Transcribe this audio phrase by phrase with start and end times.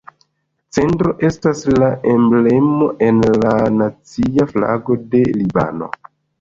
[0.77, 5.95] Cedro estas la emblemo en la nacia flago de Libano.